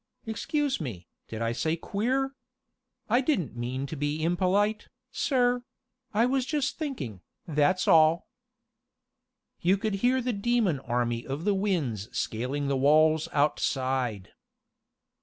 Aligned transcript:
"Excuse 0.25 0.81
me, 0.81 1.05
did 1.27 1.43
I 1.43 1.51
say 1.51 1.75
queer? 1.75 2.33
I 3.07 3.21
didn't 3.21 3.55
mean 3.55 3.85
to 3.85 3.95
be 3.95 4.23
impolite, 4.23 4.87
sir 5.11 5.63
I 6.11 6.25
was 6.25 6.43
just 6.43 6.79
thinking, 6.79 7.21
that's 7.47 7.87
all." 7.87 8.27
You 9.59 9.77
could 9.77 9.93
hear 10.01 10.19
the 10.19 10.33
demon 10.33 10.79
Army 10.79 11.27
of 11.27 11.43
the 11.43 11.53
Winds 11.53 12.09
scaling 12.17 12.67
the 12.67 12.75
walls 12.77 13.29
outside. 13.31 14.29